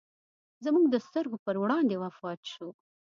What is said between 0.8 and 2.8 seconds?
د سترګو پر وړاندې وفات شو.